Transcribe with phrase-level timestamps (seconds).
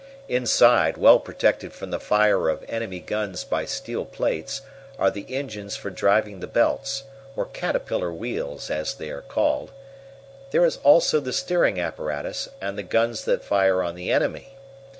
[0.27, 4.63] Inside, well protected from the fire of enemy guns by steel plates,
[4.97, 7.03] are the engines for driving the belts,
[7.35, 9.71] or caterpillar wheels, as they are called.
[10.49, 14.55] There is also the steering apparatus, and the guns that fire on the enemy.